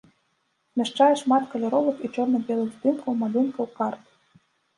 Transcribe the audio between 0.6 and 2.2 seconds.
Змяшчае шмат каляровых і